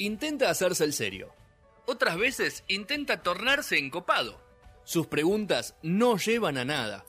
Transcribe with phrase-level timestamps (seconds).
[0.00, 1.32] intenta hacerse el serio.
[1.86, 4.40] Otras veces intenta tornarse encopado.
[4.84, 7.04] Sus preguntas no llevan a nada.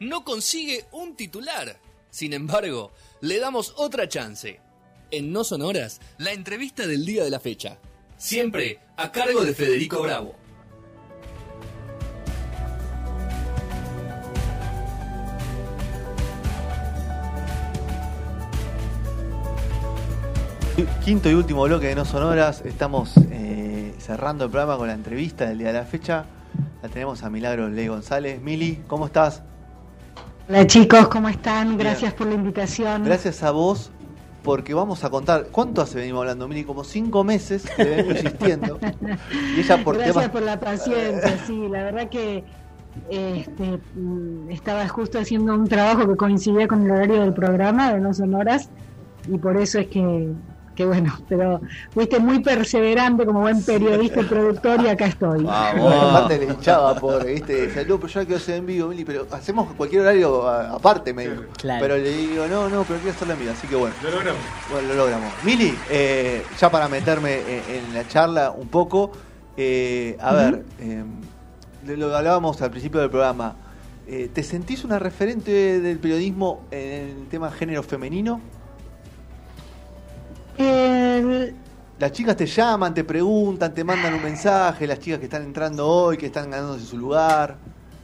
[0.00, 1.80] No consigue un titular.
[2.10, 4.60] Sin embargo, le damos otra chance.
[5.10, 7.78] En No Sonoras, la entrevista del día de la fecha.
[8.16, 10.36] Siempre a cargo de Federico Bravo.
[21.04, 22.62] Quinto y último bloque de No Sonoras.
[22.64, 26.24] Estamos eh, cerrando el programa con la entrevista del día de la fecha.
[26.82, 28.40] La tenemos a Milagro Ley González.
[28.40, 29.42] Mili, ¿cómo estás?
[30.48, 31.76] Hola chicos, ¿cómo están?
[31.76, 33.04] Gracias por la invitación.
[33.04, 33.90] Gracias a vos,
[34.42, 35.48] porque vamos a contar.
[35.50, 36.64] ¿Cuánto hace venimos hablando, Mili?
[36.64, 38.78] Como cinco meses que venimos insistiendo.
[39.56, 42.44] y ella por Gracias por la paciencia, sí, la verdad que
[43.10, 48.00] este, mm, estaba justo haciendo un trabajo que coincidía con el horario del programa de
[48.00, 48.70] No Sonoras
[49.26, 50.32] y por eso es que
[50.78, 55.42] que bueno, pero fuiste muy perseverante como buen periodista y productor y acá estoy.
[55.42, 57.66] Vamos, aparte le echaba, pobre, ¿viste?
[57.66, 61.42] Decía, pero yo quiero hacer en vivo, Mili, pero hacemos cualquier horario aparte, me dijo.
[61.60, 63.92] Pero le digo, no, no, pero quiero hacerlo en vivo, así que bueno.
[64.04, 64.40] Lo logramos.
[64.70, 65.32] Bueno, lo logramos.
[65.42, 69.10] Mili, eh, ya para meterme en, la charla un poco,
[69.56, 71.02] eh, a ver, eh,
[71.88, 73.56] lo hablábamos al principio del programa.
[74.06, 78.40] ¿Te sentís una referente del periodismo en el tema género femenino?
[81.98, 85.86] Las chicas te llaman, te preguntan, te mandan un mensaje, las chicas que están entrando
[85.86, 87.56] hoy, que están ganándose su lugar,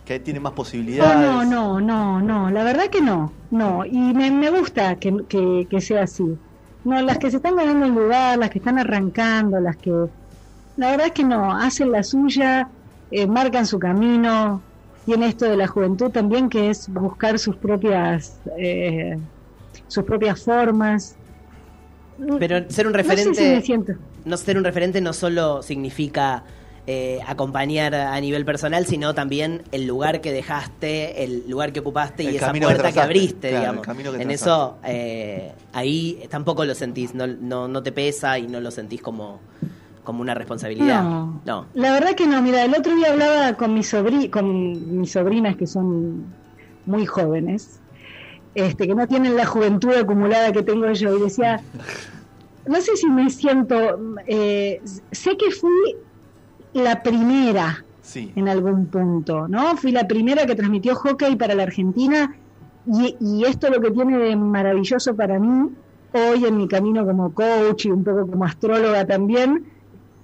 [0.05, 1.17] que tienen más posibilidades.
[1.17, 6.37] No, no, no, no, la verdad que no, no, y me, gusta que, sea así.
[6.84, 9.93] No, las que se están ganando el lugar, las que están arrancando, las que...
[10.77, 12.69] La verdad que no, hacen la suya,
[13.12, 14.61] eh, marcan su camino,
[15.06, 19.19] y en esto de la juventud también que es buscar sus propias eh,
[19.89, 21.17] sus propias formas
[22.39, 23.62] pero ser un referente.
[24.25, 26.44] No, ser un referente no solo significa
[26.87, 32.25] eh, acompañar a nivel personal, sino también el lugar que dejaste, el lugar que ocupaste
[32.25, 33.87] y esa puerta que, abriste, digamos.
[33.88, 38.71] en eso, eh, ahí tampoco lo sentís, no, no, no te pesa y no lo
[38.71, 39.41] sentís como
[40.05, 41.03] como una responsabilidad.
[41.03, 42.41] No, La verdad que no.
[42.43, 46.27] Mira, el otro día hablaba con, mi sobri con mis sobrinas que son
[46.87, 47.81] muy jóvenes
[48.54, 51.60] este, que no tienen la juventud acumulada que tengo yo, y decía,
[52.66, 53.76] no sé si me siento,
[54.26, 54.81] eh,
[55.12, 55.97] sé que fui
[56.72, 59.76] la primera en algún punto, ¿no?
[59.76, 62.34] Fui la primera que transmitió hockey para la Argentina
[62.87, 65.70] y, y esto lo que tiene de maravilloso para mí
[66.14, 69.64] hoy en mi camino como coach y un poco como astróloga también,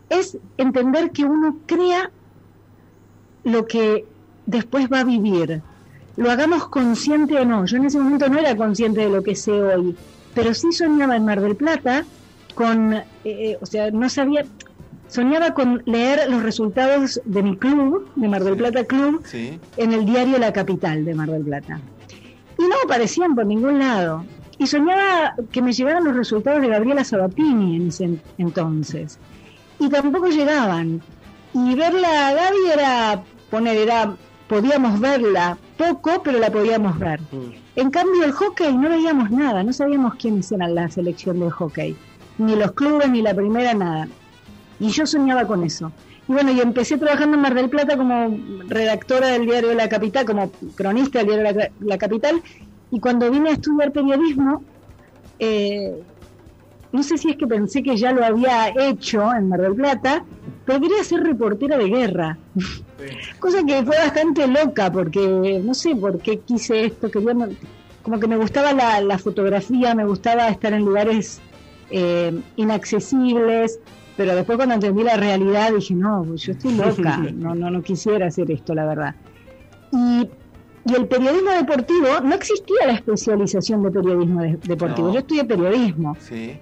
[0.09, 2.11] es entender que uno crea
[3.45, 4.07] lo que
[4.47, 5.63] después va a vivir
[6.21, 7.65] lo hagamos consciente o no.
[7.65, 9.97] Yo en ese momento no era consciente de lo que sé hoy,
[10.35, 12.05] pero sí soñaba en Mar del Plata
[12.55, 12.95] con,
[13.25, 14.45] eh, o sea, no sabía,
[15.09, 20.05] soñaba con leer los resultados de mi club, de Mar del Plata Club, en el
[20.05, 21.81] diario La Capital de Mar del Plata.
[22.59, 24.27] Y no aparecían por ningún lado.
[24.59, 29.19] Y soñaba que me llegaran los resultados de Gabriela Sabatini en ese entonces.
[29.79, 31.01] Y tampoco llegaban.
[31.55, 34.15] Y verla a Gaby era poner, era
[34.51, 37.21] podíamos verla poco, pero la podíamos ver.
[37.33, 37.53] Mm.
[37.77, 41.97] En cambio, el hockey no veíamos nada, no sabíamos quiénes eran la selección de hockey,
[42.37, 44.07] ni los clubes, ni la primera, nada.
[44.79, 45.91] Y yo soñaba con eso.
[46.29, 48.39] Y bueno, y empecé trabajando en Mar del Plata como
[48.69, 52.43] redactora del diario La Capital, como cronista del diario La, Capital,
[52.91, 54.63] y cuando vine a estudiar periodismo,
[55.39, 56.03] eh,
[56.93, 60.25] no sé si es que pensé que ya lo había hecho en Mar del Plata,
[60.65, 62.39] pero quería ser reportera de guerra.
[63.39, 67.21] Cosa que fue bastante loca, porque no sé por qué quise esto, que
[68.03, 71.41] como que me gustaba la, fotografía, me gustaba estar en lugares
[71.91, 73.81] eh, inaccesibles,
[74.17, 78.27] pero después cuando entendí la realidad dije, no, yo estoy loca, no, no, no quisiera
[78.27, 79.15] hacer esto, la verdad.
[79.93, 80.29] Y,
[80.87, 86.17] y el periodismo deportivo, no existía la especialización de periodismo deportivo, yo estudié periodismo.
[86.21, 86.59] Sí.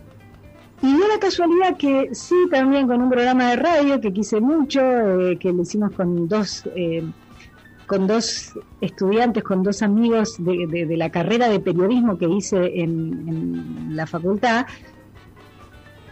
[0.81, 4.81] Y dio la casualidad que sí, también con un programa de radio que quise mucho,
[4.81, 7.05] eh, que lo hicimos con dos, eh,
[7.87, 13.97] con dos estudiantes, con dos amigos de, de, la carrera de periodismo que hice en,
[13.97, 14.67] la facultad,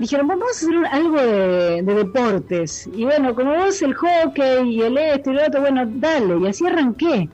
[0.01, 2.89] dijeron, vamos a hacer algo de, deportes.
[2.93, 6.39] Y bueno, como vos el hockey y el este y el otro, bueno, dale.
[6.39, 7.29] Y así arranqué.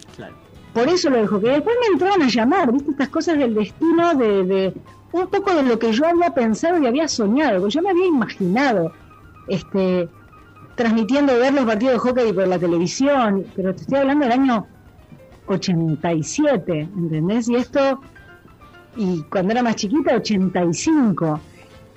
[0.75, 1.51] Por eso lo del hockey.
[1.51, 2.91] Después me entraron a llamar, ¿viste?
[2.91, 4.75] Estas cosas del destino de,
[5.13, 8.07] un poco de lo que yo había pensado y había soñado, porque yo me había
[8.07, 8.93] imaginado
[9.49, 10.09] este
[10.75, 14.67] transmitiendo ver los partidos de hockey por la televisión, pero te estoy hablando del año
[15.47, 17.49] 87, ¿entendés?
[17.49, 18.01] Y esto,
[18.97, 21.41] y cuando era más chiquita, 85.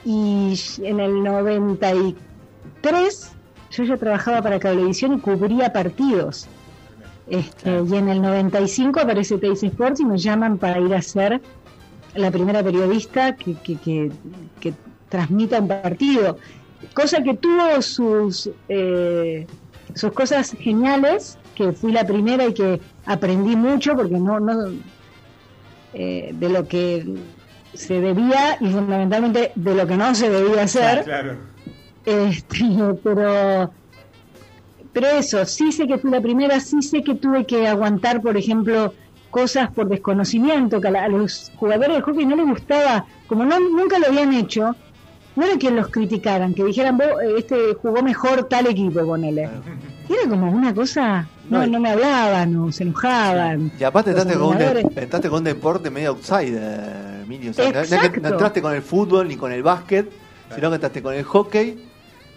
[0.04, 3.36] y en el 93
[3.72, 6.48] yo ya trabajaba para Cablevisión y cubría partidos.
[7.28, 11.42] Este, Y en el 95 aparece Teis Sports y me llaman para ir a ser
[12.16, 14.12] la primera periodista que, que,
[14.60, 14.74] que,
[15.10, 16.38] transmita un partido.
[16.94, 19.46] Cosa que tuvo sus, eh,
[19.94, 24.72] sus cosas geniales, que fui la primera y que aprendí mucho porque no, no
[25.94, 27.06] eh, de lo que
[27.74, 31.04] se debía y fundamentalmente de lo que no se debía hacer.
[31.04, 31.38] Claro.
[32.06, 32.66] Este,
[33.04, 33.72] pero
[34.96, 38.38] pero eso, sí sé que fui la primera, sí sé que tuve que aguantar, por
[38.38, 38.94] ejemplo,
[39.36, 44.00] cosas por desconocimiento, que a, los jugadores de hockey no les gustaba, como no, nunca
[44.00, 44.74] lo habían hecho,
[45.36, 49.50] no era que los criticaran, que dijeran, vos, eh, este jugó mejor tal equipo, ponele.
[50.08, 53.74] Era como una cosa, no, no, me hablaban, o se enojaban.
[53.78, 57.52] Y aparte entraste con, un con deporte medio outsider, Emilio.
[57.58, 60.10] no, entraste con el fútbol ni con el básquet,
[60.56, 61.78] sino que entraste con el hockey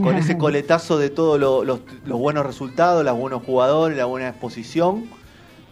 [0.02, 5.08] con ese coletazo de todos los, buenos resultados, los buenos jugadores, la buena exposición.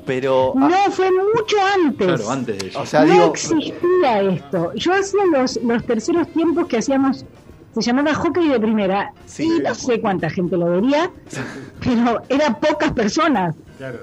[0.07, 0.53] Pero.
[0.55, 2.07] No, fue mucho antes.
[2.07, 3.05] Claro, antes de eso.
[3.05, 4.73] no existía esto.
[4.75, 7.25] Yo hacía los, los terceros tiempos que hacíamos
[7.75, 11.11] se llamaba hockey de primera y no sé cuánta gente lo vería,
[11.85, 13.55] pero eran pocas personas.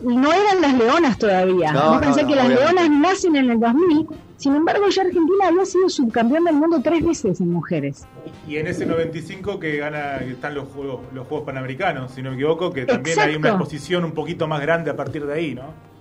[0.04, 1.72] No eran las leonas todavía.
[1.72, 4.08] No, pensé que las leonas nacen en el 2000
[4.44, 8.06] sin embargo, ya Argentina había sido subcampeón del mundo tres veces en mujeres.
[8.46, 12.36] Y en ese 95 que gana están los Juegos, los Juegos Panamericanos, si no me
[12.36, 15.93] equivoco, que también hay una exposición un poquito más grande a partir de ahí, ¿no?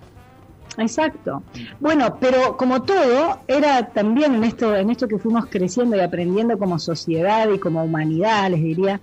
[0.79, 1.43] Exacto.
[1.81, 6.59] Bueno, pero como todo, era también en esto, en esto que fuimos creciendo y aprendiendo
[6.59, 9.01] como sociedad y como humanidad, les diría.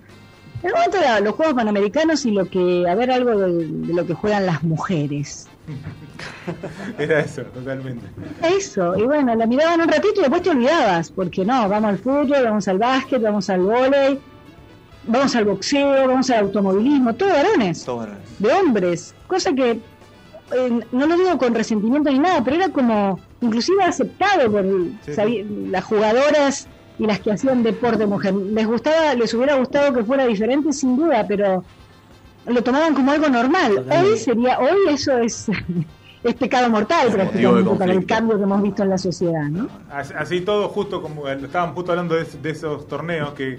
[0.62, 4.06] En el momento era los Juegos Panamericanos y lo que, a ver algo de lo
[4.06, 5.48] que juegan las mujeres.
[6.98, 8.06] Era eso, totalmente.
[8.42, 11.98] Eso, y bueno, la miraban un ratito y después te olvidabas, porque no, vamos al
[11.98, 14.20] fútbol, vamos al básquet, vamos al vóley,
[15.06, 17.86] vamos al boxeo, vamos al automovilismo, todo varones,
[18.38, 19.80] de hombres, cosa que
[20.52, 25.84] eh, no lo digo con resentimiento ni nada, pero era como inclusive aceptado por las
[25.84, 26.68] jugadoras
[26.98, 28.34] y las que hacían deporte mujer.
[28.34, 31.64] Les gustaba, les hubiera gustado que fuera diferente sin duda, pero
[32.46, 33.86] lo tomaban como algo normal.
[33.90, 35.48] Hoy sería, hoy eso es,
[36.22, 39.68] es pecado mortal prácticamente para el cambio que hemos visto en la sociedad, ¿no?
[39.90, 43.58] Así todo, justo como estaban justo hablando de, esos torneos que,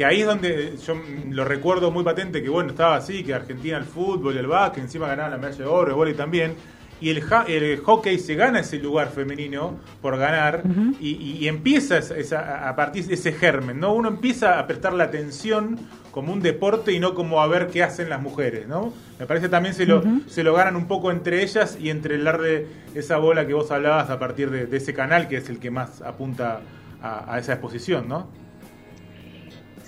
[0.00, 0.94] que ahí es donde yo
[1.28, 4.84] lo recuerdo muy patente que bueno estaba así que Argentina el fútbol y el básquet
[4.84, 6.54] encima ganaba la medalla de oro el vóley también
[7.02, 10.62] y el, el, hockey se gana ese lugar femenino por ganar
[11.00, 13.94] y, empieza esa, a partir de ese germen, ¿no?
[13.94, 15.78] Uno empieza a prestar la atención
[16.10, 18.92] como un deporte y no como a ver qué hacen las mujeres, ¿no?
[19.18, 22.24] Me parece también se lo, se lo ganan un poco entre ellas y entre el
[22.24, 25.70] darle esa bola que vos hablabas a partir de, ese canal que es el que
[25.70, 26.60] más apunta
[27.02, 28.28] a, esa exposición, ¿no?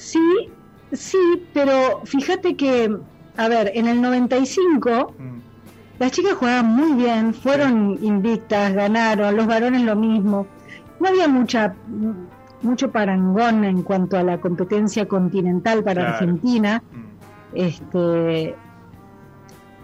[0.02, 0.50] Sí,
[0.90, 2.93] sí, pero fíjate que,
[3.37, 6.00] a ver, en el 95 mm.
[6.00, 10.49] las chicas jugaban muy bien, fueron invictas, ganaron, los varones lo mismo.
[10.99, 11.76] No había mucha
[12.62, 16.82] mucho parangón en cuanto a la competencia continental para Argentina.
[16.90, 17.56] Mm.
[17.56, 18.56] Este,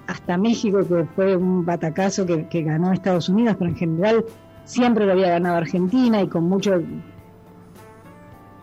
[0.08, 4.24] hasta México, que fue un batacazo que, que, ganó Estados Unidos, pero en general
[4.64, 6.82] siempre lo había ganado Argentina y con mucho.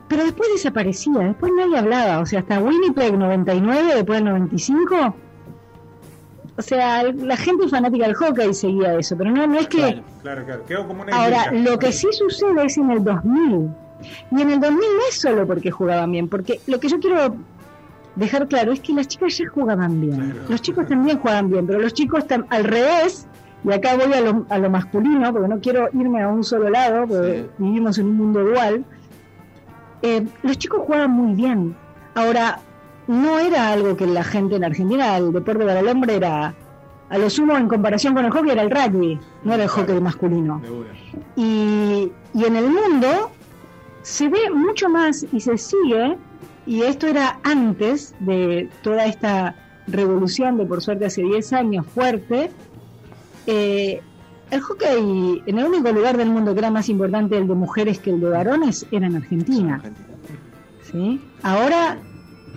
[0.08, 2.20] Pero después desaparecía, después nadie hablaba.
[2.20, 5.16] O sea, hasta Winnipeg 99, después del 95.
[6.58, 10.02] O sea, la gente fanática del hockey seguía eso, pero no, no es que.
[10.22, 13.70] Claro, claro, Quedó como una Ahora, lo que sí sucede es en el 2000
[14.32, 17.36] y en el 2000 no es solo porque jugaban bien, porque lo que yo quiero
[18.16, 20.42] dejar claro es que las chicas ya jugaban bien.
[20.48, 23.28] Los chicos también jugaban bien, pero los chicos están al revés,
[23.64, 26.70] y acá voy a lo, a lo masculino, porque no quiero irme a un solo
[26.70, 28.84] lado, porque vivimos en un mundo dual.
[30.06, 31.76] Eh, los chicos jugaban muy bien.
[32.14, 32.60] Ahora,
[33.08, 36.54] no era algo que la gente en Argentina, el deporte para el hombre era,
[37.10, 40.00] a lo sumo en comparación con el hockey, era el rugby, no era el hockey
[40.00, 40.62] masculino.
[41.36, 43.32] Y, y en el mundo
[44.04, 46.18] se ve mucho más y se sigue,
[46.68, 49.56] y esto era antes de toda esta
[49.88, 52.52] revolución de por suerte hace 10 años fuerte,
[53.48, 54.02] eh,
[54.52, 58.00] el hockey en el único lugar del mundo que era más importante el de mujeres
[58.00, 59.82] que el de varones era en Argentina.
[60.92, 61.20] ¿Sí?
[61.42, 61.98] Ahora,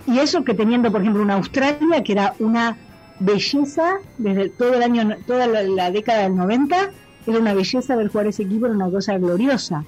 [0.05, 2.77] y eso que teniendo por ejemplo una Australia que era una
[3.19, 6.91] belleza desde todo el año, toda la, década del 90,
[7.27, 9.83] era una belleza ver jugar ese equipo, era una cosa gloriosa.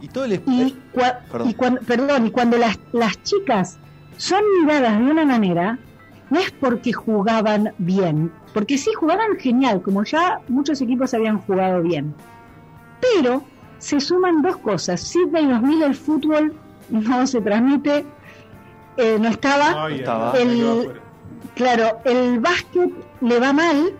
[0.00, 0.74] Y todo el y,
[1.54, 3.78] cuando, perdón, y cuando las, las chicas
[4.16, 5.78] son miradas de una manera,
[6.30, 11.82] no es porque jugaban bien, porque sí jugaban genial, como ya muchos equipos habían jugado
[11.82, 12.14] bien.
[13.00, 13.42] Pero
[13.78, 15.00] se suman dos cosas.
[15.00, 16.54] Sydney 2000 el fútbol
[16.90, 18.04] no se transmite,
[18.96, 19.88] eh, no estaba.
[19.88, 21.00] el,
[21.54, 22.90] claro, el básquet
[23.20, 23.92] le va mal.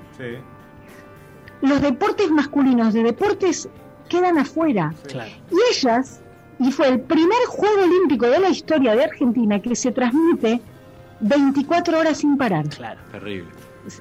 [1.63, 3.69] Los deportes masculinos de deportes
[4.09, 4.93] quedan afuera.
[5.51, 6.21] Y ellas,
[6.59, 10.61] y fue el primer Juego Olímpico de la historia de Argentina que se transmite
[11.21, 12.69] 24 horas sin parar.
[12.69, 13.51] Claro, terrible.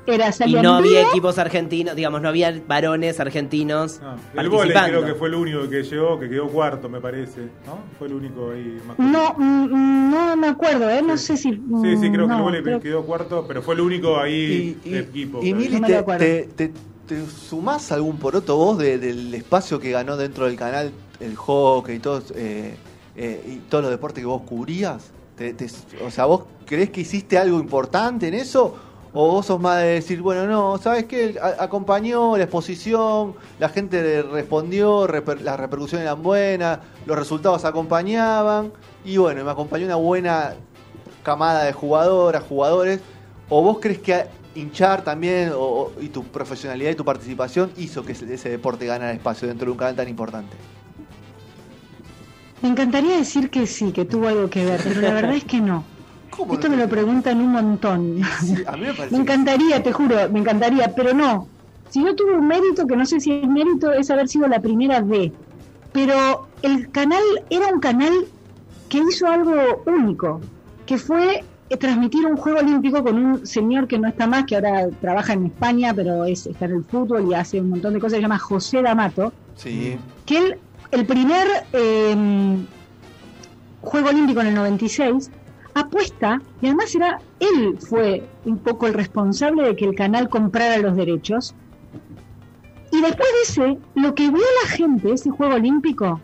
[0.06, 4.02] Era, y no había equipos argentinos, digamos, no había varones argentinos.
[4.36, 7.44] el vole creo que fue el único que llegó, que quedó cuarto, me parece.
[7.66, 7.80] ¿no?
[7.98, 11.02] Fue el único ahí No, mm, no me acuerdo, ¿eh?
[11.02, 11.52] no sé si.
[11.54, 15.40] Sí, sí, creo que el vole quedó cuarto, pero fue el único ahí y, equipo.
[15.42, 16.72] Y Mili, te, te,
[17.08, 22.00] te, sumás algún poroto vos del espacio que ganó dentro del canal el hockey y
[22.00, 22.76] todos, eh,
[23.16, 25.12] eh, y todos los deportes que vos cubrías?
[26.05, 28.75] O sea, ¿vos crees que hiciste algo importante en eso?
[29.12, 31.39] ¿O vos sos más de decir, bueno, no, ¿sabes qué?
[31.58, 38.72] acompañó la exposición, la gente respondió, las repercusiones eran buenas, los resultados acompañaban,
[39.03, 40.53] y bueno, me acompañó una buena
[41.24, 43.00] camada de jugadoras, jugadores.
[43.50, 45.51] ¿O vos crees que hinchar también
[46.00, 49.77] y tu profesionalidad y tu participación hizo que ese deporte ganara espacio dentro de un
[49.77, 50.55] canal tan importante?
[52.62, 55.62] Me encantaría decir que sí, que tuvo algo que ver, pero la verdad es que
[55.62, 55.84] no.
[56.51, 58.20] Esto me lo preguntan un montón.
[58.20, 58.25] me,
[59.18, 61.48] encantaría, te juro, me encantaría, pero no.
[61.89, 64.60] Si yo tuve un mérito, que no sé si es mérito, es haber sido la
[64.60, 65.32] primera D.
[65.92, 68.13] Pero el canal era un canal
[68.89, 70.39] que hizo algo único,
[70.86, 71.44] que fue
[71.78, 75.48] transmitir un juego olímpico con un señor que no está más, que ahora trabaja en
[75.48, 78.39] España, pero es, está en el fútbol y hace un montón de cosas, se llama
[78.39, 79.32] José D'Amato.
[79.56, 79.98] Sí.
[80.25, 80.58] Que él,
[80.91, 82.65] el primer em,
[83.81, 85.29] juego olímpico en el 96
[85.74, 90.77] apuesta, y además era él fue un poco el responsable de que el canal comprara
[90.77, 91.55] los derechos.
[92.91, 96.19] Y después de ese, lo que vio la gente, ese juego olímpico,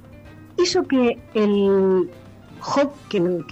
[0.57, 2.10] hizo que el
[3.10, 3.45] que,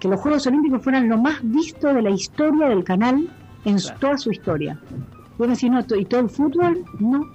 [0.00, 3.28] que, los Juegos Olímpicos fueran lo más visto de la historia del canal
[3.64, 4.80] en toda su historia.
[5.36, 6.84] Bueno, si no, ¿y todo el fútbol?
[6.98, 7.30] No,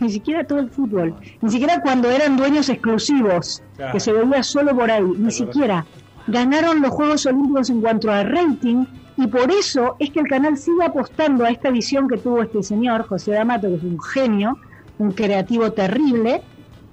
[0.00, 4.74] ni siquiera todo el fútbol, ni siquiera cuando eran dueños exclusivos, que se veía solo
[4.74, 5.86] por ahí, ni siquiera.
[6.26, 8.86] Ganaron los Juegos Olímpicos en cuanto a rating
[9.16, 12.62] y por eso es que el canal sigue apostando a esta visión que tuvo este
[12.62, 14.58] señor, José D'Amato, que es un genio,
[14.98, 16.42] un creativo terrible,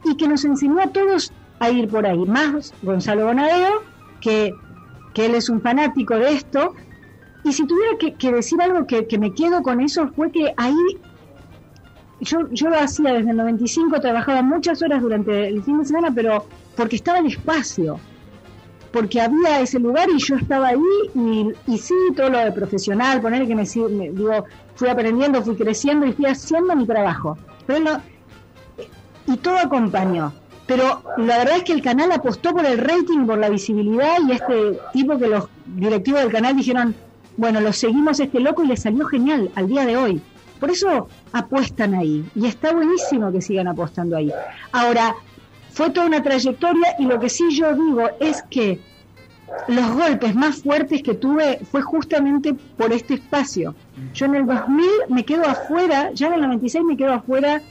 [0.03, 2.20] y que nos enseñó a todos a ir por ahí.
[2.25, 3.81] Más Gonzalo Bonadeo,
[4.20, 4.53] que,
[5.13, 6.75] que él es un fanático de esto.
[7.43, 10.75] Y si tuviera que, decir algo que, que, me quedo con eso, fue que ahí
[12.21, 16.11] yo, yo lo hacía desde el 95, trabajaba muchas horas durante el fin de semana,
[16.13, 17.99] pero porque estaba en espacio
[18.91, 20.79] porque había ese lugar y yo estaba ahí
[21.15, 26.05] y, y sí, todo lo de profesional, poner que me, digo, fui aprendiendo, fui creciendo
[26.05, 27.37] y fui haciendo mi trabajo.
[27.65, 28.01] Pero
[29.27, 30.33] y todo acompañó.
[30.67, 34.33] Pero la verdad es que el canal apostó por el rating, por la visibilidad y
[34.33, 36.95] este tipo que los directivos del canal dijeron,
[37.37, 40.21] bueno, lo seguimos este loco y le salió genial al día de hoy.
[40.61, 44.31] Por eso apuestan ahí y está buenísimo que sigan apostando ahí.
[44.71, 45.15] Ahora,
[45.71, 48.79] fue toda una trayectoria y lo que sí yo digo es que
[49.67, 53.73] los golpes más fuertes que tuve fue justamente por este espacio.
[54.13, 57.63] Yo en el 2000 me quedo afuera, ya en el 96 me quedo afuera,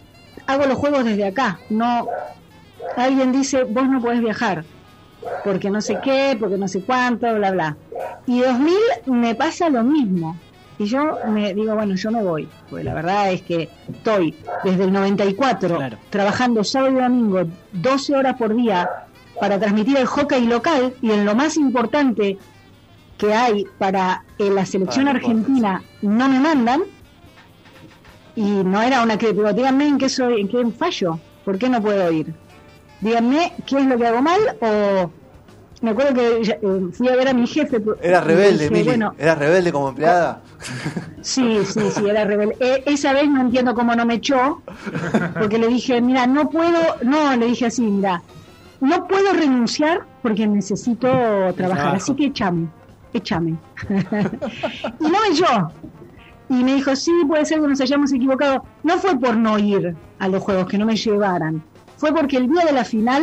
[0.48, 1.60] hago los juegos desde acá.
[1.70, 2.08] No,
[2.96, 4.64] alguien dice, vos no podés viajar,
[5.44, 7.76] porque no sé qué, porque no sé cuánto, bla, bla.
[8.26, 10.36] Y 2000 me pasa lo mismo.
[10.80, 12.48] Y yo me digo, bueno, yo me voy.
[12.70, 14.34] Pues la verdad es que estoy
[14.64, 18.88] desde el 94 trabajando sábado y domingo 12 horas por día
[19.38, 22.38] para transmitir el hockey local y en lo más importante
[23.18, 26.80] que hay para eh, la selección argentina no me mandan.
[28.34, 31.82] Y no era una que díganme en qué soy en qué fallo por qué no
[31.82, 32.32] puedo ir
[33.00, 35.10] díganme qué es lo que hago mal o
[35.82, 36.58] me acuerdo que eh,
[36.92, 37.80] fui a ver a mi jefe.
[38.02, 40.42] Era rebelde, bueno, ¿Era rebelde como empleada?
[41.22, 42.56] Sí, sí, sí, era rebelde.
[42.60, 44.62] E, esa vez no entiendo cómo no me echó,
[45.38, 48.22] porque le dije, mira, no puedo, no, le dije así, mira,
[48.80, 51.08] no puedo renunciar porque necesito
[51.56, 52.68] trabajar, así que échame,
[53.12, 53.56] échame.
[55.00, 55.72] y no me echó.
[56.50, 58.64] Y me dijo, sí, puede ser que nos hayamos equivocado.
[58.82, 61.62] No fue por no ir a los juegos, que no me llevaran.
[61.96, 63.22] Fue porque el día de la final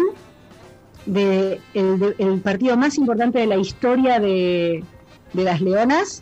[1.08, 4.84] de el, partido más importante de la historia de,
[5.34, 6.22] las Leonas.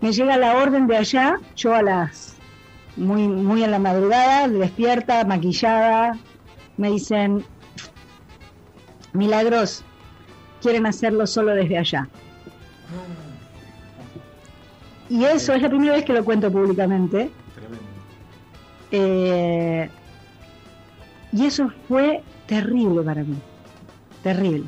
[0.00, 2.36] Me llega la orden de allá, yo a las
[2.96, 6.18] muy muy a la madrugada, despierta, maquillada,
[6.76, 7.44] me dicen
[9.12, 9.84] milagros,
[10.60, 12.08] quieren hacerlo solo desde allá.
[15.08, 17.30] Y eso es la primera vez que lo cuento públicamente.
[18.90, 19.88] Eh,
[21.32, 23.36] y eso fue terrible para mí
[24.22, 24.64] terrible.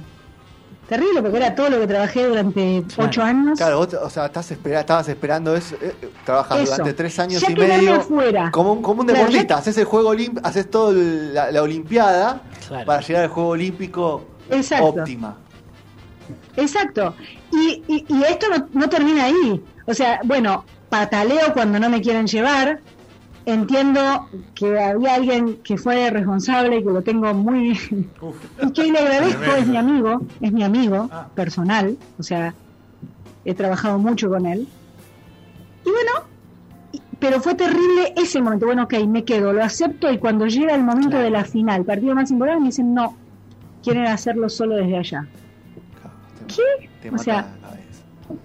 [0.88, 3.58] Terrible, porque era todo lo que trabajé durante ocho años.
[3.58, 5.94] Claro, vos, o sea, estás estabas esperando eso, eh,
[6.26, 8.50] trabajas durante tres años y medio afuera.
[8.50, 12.42] como un, como un deportista, haces el juego haces toda la, olimpiada
[12.84, 14.24] para llegar al juego olímpico
[14.82, 15.38] óptima.
[16.56, 17.14] Exacto.
[17.50, 19.62] Y, y, esto no, no termina ahí.
[19.86, 22.80] O sea, bueno, pataleo cuando no me quieren llevar,
[23.46, 27.72] entiendo que había alguien que fue responsable y que lo tengo muy
[28.62, 31.28] y que le agradezco es mi amigo es mi amigo ah.
[31.34, 32.54] personal o sea
[33.44, 34.66] he trabajado mucho con él.
[35.84, 36.34] Y bueno
[37.18, 38.66] pero fue terrible ese momento.
[38.66, 42.14] Bueno ok me quedo lo acepto y cuando llega el momento de la final partido
[42.14, 43.16] más importante me dicen no
[43.82, 45.26] quieren hacerlo solo desde allá
[46.48, 47.10] ¿qué?
[47.10, 47.54] o sea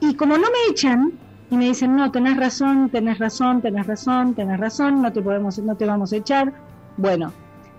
[0.02, 1.14] y como no me echan
[1.52, 5.58] y me dicen, no, tenés razón, tenés razón, tenés razón, tenés razón, no te podemos,
[5.60, 6.54] no te vamos a echar.
[6.98, 7.34] Bueno,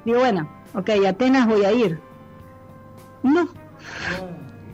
[0.05, 2.01] digo, bueno, ok, Atenas voy a ir.
[3.23, 3.49] No,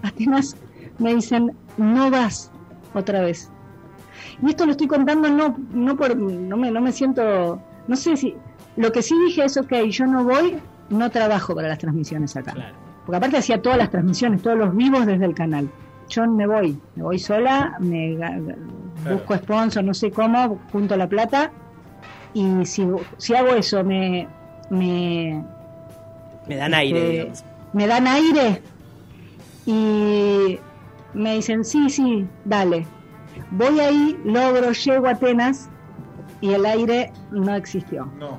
[0.02, 0.56] Atenas
[0.98, 2.50] me dicen, no vas
[2.94, 3.50] otra vez.
[4.42, 8.16] Y esto lo estoy contando no, no por, no me, no me siento, no sé
[8.16, 8.34] si,
[8.76, 10.56] lo que sí dije es, ok, yo no voy,
[10.88, 12.54] no trabajo para las transmisiones acá.
[13.04, 15.68] Porque aparte hacía todas las transmisiones, todos los vivos desde el canal
[16.08, 18.16] yo me voy, me voy sola, me
[19.10, 21.50] busco sponsor, no sé cómo, junto la plata
[22.34, 22.86] y si,
[23.16, 24.28] si hago eso me
[24.70, 25.42] me
[26.46, 28.62] me dan aire, este, me dan aire
[29.64, 30.58] y
[31.14, 32.86] me dicen sí, sí, dale.
[33.50, 35.68] Voy ahí, logro, llego a Atenas
[36.40, 38.06] y el aire no existió.
[38.18, 38.38] No.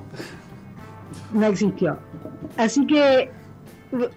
[1.33, 1.97] No existió.
[2.57, 3.31] Así que,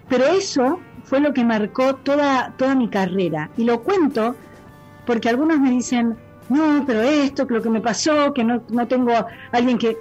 [0.07, 3.49] pero eso fue lo que marcó toda, toda mi carrera.
[3.57, 4.35] Y lo cuento
[5.05, 6.17] porque algunos me dicen,
[6.51, 9.13] no, pero esto, que lo que me pasó, que no, no tengo
[9.51, 9.97] alguien que...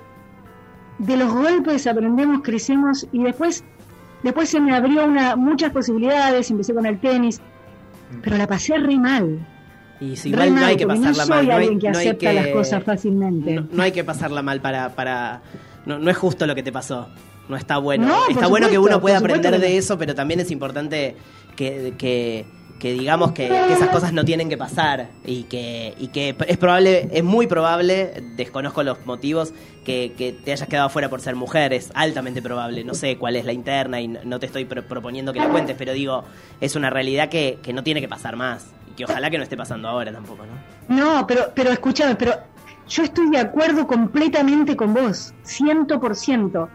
[0.99, 3.65] De los golpes aprendemos, crecemos y después,
[4.23, 7.41] después se me abrió una, muchas posibilidades, empecé con el tenis,
[8.23, 9.47] pero la pasé re mal.
[9.99, 11.47] Y si igual no hay que pasarla mal.
[11.47, 13.65] No hay, que acepta las cosas fácilmente.
[13.73, 14.91] No, hay que pasarla mal para...
[14.91, 15.43] para
[15.87, 17.09] no, no es justo lo que te pasó
[17.51, 18.15] no está bueno.
[18.31, 21.17] está bueno que uno pueda aprender de eso, pero también es importante
[21.57, 22.47] que, que,
[22.81, 27.47] digamos que, esas cosas no tienen que pasar y que, que es probable, es muy
[27.47, 29.53] probable, desconozco los motivos,
[29.85, 33.45] que, te hayas quedado fuera por ser mujer, es altamente probable, no sé cuál es
[33.45, 36.25] la interna y no te estoy proponiendo que la cuentes, pero digo,
[36.61, 39.45] es una realidad que, que no tiene que pasar más y que ojalá que no
[39.45, 40.97] esté pasando ahora tampoco, ¿no?
[40.97, 42.35] No, pero, pero escúchame, pero
[42.89, 46.69] yo estoy de acuerdo completamente con vos, ciento por ciento.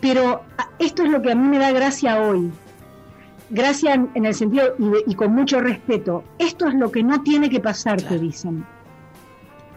[0.00, 0.42] Pero
[0.78, 2.50] esto es lo que a mí me da gracia hoy.
[3.50, 4.74] Gracia en, el sentido
[5.06, 6.24] y, con mucho respeto.
[6.38, 8.64] Esto es lo que no tiene que pasar, te dicen.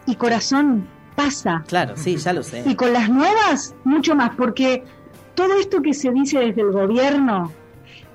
[0.05, 1.63] Y corazón pasa.
[1.67, 2.63] Claro, sí, ya lo sé.
[2.65, 4.83] Y con las nuevas, mucho más, porque
[5.35, 7.51] todo esto que se dice desde el gobierno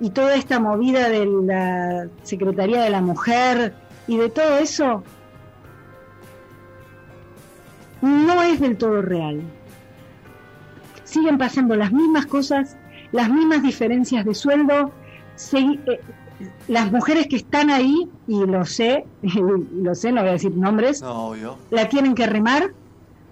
[0.01, 3.75] y toda esta movida de la Secretaría de la Mujer
[4.07, 5.05] y de todo eso,
[8.01, 9.43] no es del todo real
[11.12, 12.77] siguen pasando las mismas cosas,
[13.12, 14.93] las mismas diferencias de sueldo.
[15.52, 16.00] Eh,
[16.68, 21.02] las mujeres que están ahí, y lo sé, lo sé, no voy a decir nombres,
[21.70, 22.72] la tienen que remar.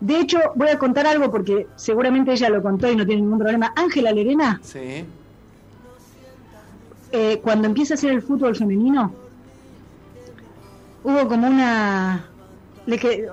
[0.00, 3.38] De hecho, voy a contar algo porque seguramente ella lo contó y no tiene ningún
[3.38, 3.72] problema.
[3.76, 5.04] Ángela Lerena, sí.
[7.12, 9.12] Eh, cuando empieza a hacer el fútbol femenino,
[11.02, 12.24] hubo como una...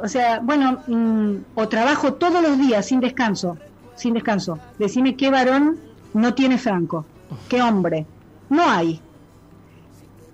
[0.01, 3.57] o sea, bueno, mm, o trabajo todos los días sin descanso,
[3.95, 4.59] sin descanso.
[4.79, 5.77] Decime qué varón
[6.13, 7.05] no tiene Franco,
[7.47, 8.05] qué hombre.
[8.49, 8.99] No hay.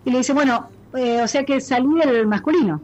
[0.06, 2.82] Y le dice, bueno, eh, o sea que salí del masculino.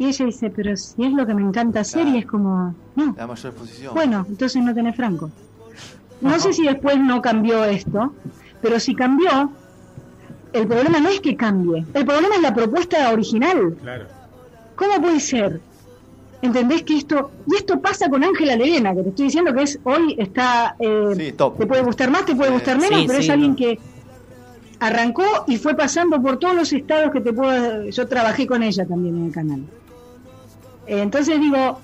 [0.00, 3.14] Y ella dice, pero si es lo que me encanta hacer y es como, no.
[3.16, 3.94] La mayor posición.
[3.94, 5.28] Bueno, entonces no tenés Franco.
[6.20, 8.14] No sé si después no cambió esto,
[8.62, 9.50] pero si cambió,
[10.52, 13.76] el problema no es que cambie, el problema es la propuesta original.
[13.82, 14.06] Claro.
[14.76, 15.60] ¿Cómo puede ser
[16.40, 19.78] ¿Entendés que esto, y esto pasa con Ángela Lerena, que te estoy diciendo que es
[19.82, 23.78] hoy está, eh, te puede gustar más, te puede gustar menos, pero es alguien que
[24.78, 28.86] arrancó y fue pasando por todos los estados que te puedo, yo trabajé con ella
[28.86, 29.60] también en el canal.
[30.86, 31.80] Eh, entonces digo,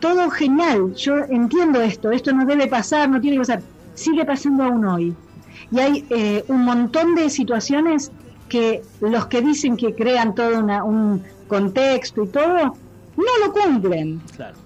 [0.00, 3.62] todo genial, yo entiendo esto, esto no debe pasar, no tiene que pasar,
[3.94, 5.14] sigue pasando aún hoy.
[5.70, 8.12] Y hay eh, un montón de situaciones
[8.50, 12.74] que los que dicen que crean todo un contexto y todo,
[13.18, 14.20] no lo cumplen.
[14.36, 14.56] Claro.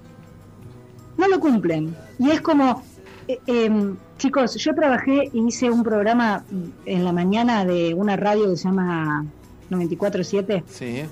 [1.16, 1.94] No lo cumplen.
[2.18, 2.82] Y es como,
[3.28, 6.44] eh, em, chicos, yo trabajé y hice un programa
[6.84, 9.24] en la mañana de una radio que se llama
[9.70, 10.62] 94.7.
[10.66, 11.02] Sí.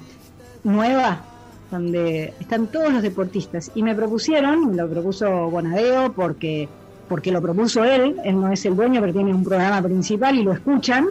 [0.65, 1.23] Nueva,
[1.71, 3.71] donde están todos los deportistas.
[3.75, 6.69] Y me propusieron, lo propuso Bonadeo porque,
[7.09, 10.43] porque lo propuso él, él no es el dueño, pero tiene un programa principal y
[10.43, 11.09] lo escuchan.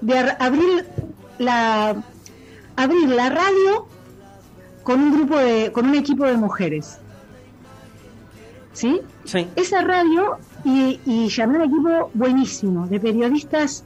[0.00, 0.86] de abrir
[1.38, 1.96] la
[2.76, 3.88] abrir la radio
[4.88, 6.98] con un grupo de con un equipo de mujeres.
[8.72, 9.02] ¿Sí?
[9.26, 9.46] Sí.
[9.54, 13.84] Esa radio y, y llamé a un equipo buenísimo de periodistas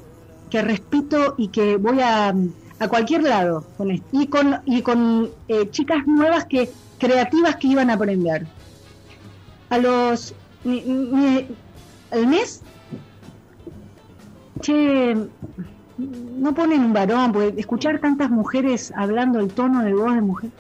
[0.49, 2.33] que respeto y que voy a,
[2.79, 7.91] a cualquier lado con y con y con eh, chicas nuevas que creativas que iban
[7.91, 8.47] a aprender.
[9.71, 12.63] A los el mes
[14.61, 15.17] che
[16.45, 20.51] no ponen un varón, porque escuchar tantas mujeres hablando el tono de voz de mujer.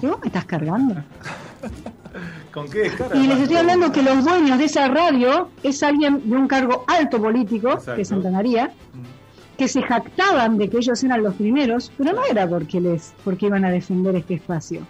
[0.00, 0.94] ¿Qué vos me estás cargando?
[2.52, 6.36] ¿Con qué Y les estoy hablando que los dueños de esa radio es alguien de
[6.36, 9.56] un cargo alto político, que es Santa María, mm.
[9.56, 13.46] que se jactaban de que ellos eran los primeros, pero no era porque les, porque
[13.46, 14.80] iban a defender este espacio.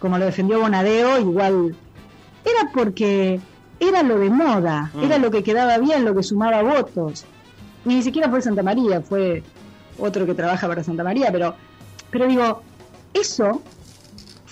[0.00, 1.76] Como lo defendió Bonadeo, igual
[2.44, 3.40] era porque
[3.78, 5.04] era lo de moda, mm.
[5.04, 7.24] era lo que quedaba bien, lo que sumaba votos
[7.84, 9.42] ni siquiera fue Santa María, fue
[9.98, 11.54] otro que trabaja para Santa María, pero,
[12.10, 12.62] pero digo,
[13.14, 13.62] eso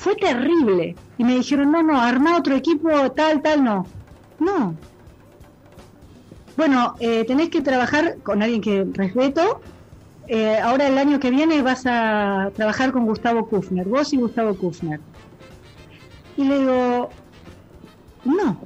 [0.07, 0.95] fue terrible.
[1.19, 3.87] Y me dijeron, no, no, arma otro equipo, tal, tal, no.
[4.38, 4.77] No.
[6.57, 9.61] Bueno, eh, tenés que trabajar con alguien que respeto.
[10.29, 14.55] Eh, ahora el año que viene vas a trabajar con Gustavo Kufner, vos y Gustavo
[14.55, 15.01] Kufner.
[16.37, 17.11] Y le digo,
[18.25, 18.61] no,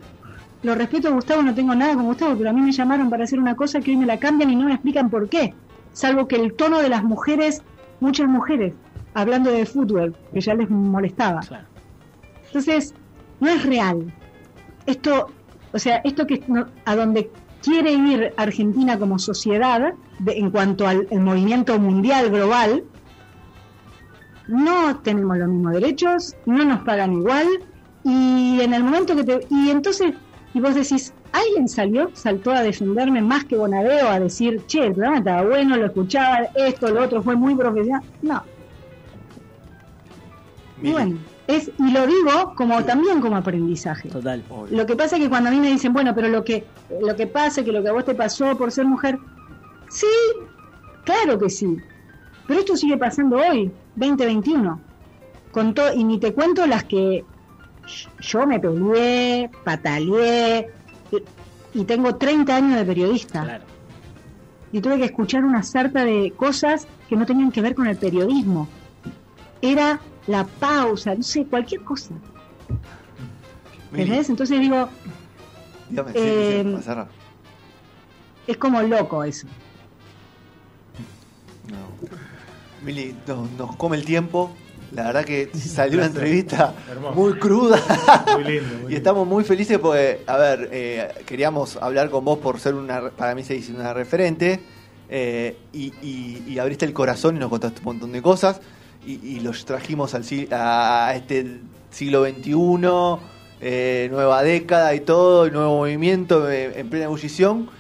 [0.63, 3.39] lo respeto Gustavo, no tengo nada con Gustavo, pero a mí me llamaron para hacer
[3.41, 5.55] una cosa que hoy me la cambian y no me explican por qué.
[5.95, 7.63] Salvo que el tono de las mujeres,
[7.99, 8.75] muchas mujeres,
[9.15, 11.41] hablando de fútbol, que ya les molestaba.
[12.47, 12.95] Entonces,
[13.41, 14.13] no es real.
[14.87, 15.29] Esto,
[15.73, 16.43] o sea, esto que
[16.85, 17.31] a donde
[17.63, 19.95] quiere ir Argentina como sociedad,
[20.27, 22.85] en cuanto al movimiento mundial global,
[24.49, 27.47] no tenemos los mismos derechos, no nos pagan igual,
[28.05, 29.47] y en el momento que te.
[29.51, 30.15] Y entonces
[30.53, 34.95] y vos decís, alguien salió, saltó a defenderme más que Bonadeo, a decir, che, el
[34.95, 38.03] programa estaba bueno, lo escuchaba, esto, lo otro, fue muy profesional.
[38.23, 38.43] No.
[40.83, 44.09] Y bueno, es, y lo digo como también como aprendizaje.
[44.09, 44.43] Total.
[44.71, 46.65] Lo que pasa es que cuando a mí me dicen, bueno, pero lo que,
[47.01, 49.19] lo que pasa es que lo que a vos te pasó por ser mujer,
[49.89, 50.07] sí,
[51.05, 51.77] claro que sí.
[52.47, 54.81] Pero esto sigue pasando hoy, 2021.
[55.53, 57.25] Con todo, y ni te cuento las que
[58.21, 60.71] yo me peleé, pataleé,
[61.75, 63.61] y, tengo 30 años de periodista.
[64.73, 67.97] Y tuve que escuchar una sarta de cosas que no tenían que ver con el
[67.97, 68.69] periodismo.
[69.63, 72.15] Era la pausa, no sé, cualquier cosa.
[73.93, 74.29] ¿Entendés?
[74.31, 74.89] Entonces digo...
[76.15, 76.79] Eh,
[78.47, 79.47] es como loco eso.
[82.85, 83.15] Mili,
[83.59, 84.51] nos come el tiempo.
[84.93, 86.75] La verdad que salió una entrevista
[87.15, 87.81] muy cruda.
[88.35, 88.91] Muy lindo.
[88.91, 93.11] y estamos muy felices porque, a ver, eh, queríamos hablar con vos por ser una,
[93.11, 94.61] para mí se dice una referente.
[95.13, 98.61] Eh, y, abriste el corazón y nos contaste un montón de cosas.
[99.05, 101.61] Y, los trajimos al, a este
[101.91, 103.21] siglo XXI,
[103.61, 107.71] eh, nueva década y todo, nuevo movimiento en plena ebullición.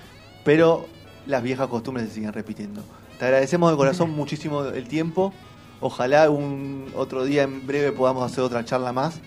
[0.44, 0.86] Pero
[1.26, 2.82] las viejas costumbres se siguen repitiendo.
[3.18, 5.32] Te agradecemos de corazón muchísimo el tiempo.
[5.80, 9.20] Ojalá un otro día en breve podamos hacer otra charla más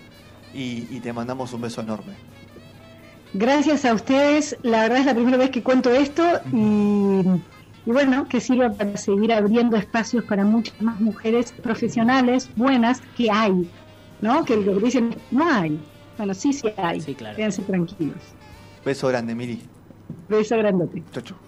[0.52, 2.14] y, te mandamos un beso enorme.
[3.32, 7.22] Gracias a ustedes, la verdad es la primera vez que cuento esto y,
[7.92, 13.68] bueno, que sirva para seguir abriendo espacios para muchas más mujeres profesionales buenas que hay,
[14.20, 14.44] ¿no?
[14.44, 15.78] Que lo que dicen, no hay.
[16.16, 17.00] Bueno, sí, sí hay.
[17.00, 17.36] Sí, claro.
[17.36, 18.16] Quédense tranquilos.
[18.84, 19.60] Beso grande, Miri.
[20.28, 21.02] Beso grandote.
[21.12, 21.43] Chau, chau.